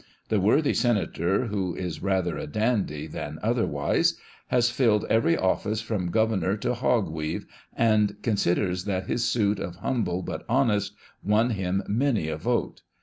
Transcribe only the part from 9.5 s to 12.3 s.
of Humble but Honest won him many